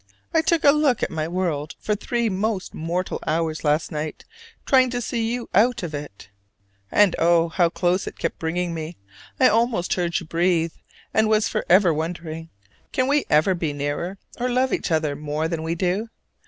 [0.33, 4.25] I took a look at my world for three most mortal hours last night,
[4.65, 6.29] trying to see you out of it.
[6.91, 8.97] And oh, how close it kept bringing me!
[9.39, 10.73] I almost heard you breathe,
[11.13, 12.49] and was forever wondering
[12.91, 16.09] Can we ever be nearer, or love each other more than we do?